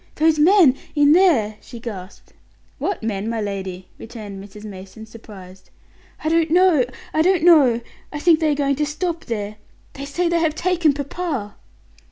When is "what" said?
2.79-3.03